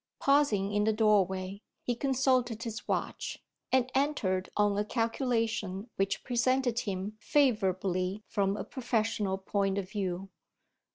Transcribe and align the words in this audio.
Pausing 0.19 0.71
in 0.73 0.85
the 0.85 0.93
doorway, 0.93 1.61
he 1.83 1.93
consulted 1.95 2.63
his 2.63 2.87
watch, 2.87 3.37
and 3.71 3.91
entered 3.93 4.49
on 4.57 4.75
a 4.75 4.83
calculation 4.83 5.91
which 5.95 6.23
presented 6.23 6.79
him 6.79 7.15
favourably 7.19 8.23
from 8.25 8.57
a 8.57 8.63
professional 8.63 9.37
point 9.37 9.77
of 9.77 9.91
view. 9.91 10.29